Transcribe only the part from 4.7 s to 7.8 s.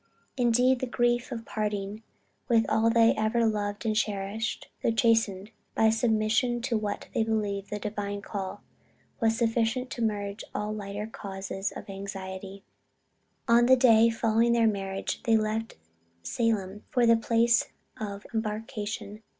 though chastened by submission to what they believed the